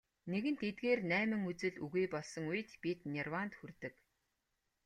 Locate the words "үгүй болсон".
1.85-2.43